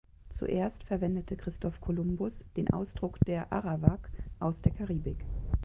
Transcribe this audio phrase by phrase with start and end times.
[0.31, 5.19] Zuerst verwendete Christoph Kolumbus den Ausdruck der Arawak aus der Karibik.